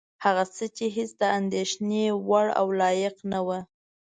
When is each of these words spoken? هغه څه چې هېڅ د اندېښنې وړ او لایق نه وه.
هغه 0.23 0.43
څه 0.55 0.65
چې 0.75 0.85
هېڅ 0.95 1.11
د 1.21 1.23
اندېښنې 1.39 2.05
وړ 2.29 2.47
او 2.59 2.67
لایق 2.81 3.15
نه 3.31 3.39
وه. 3.47 3.59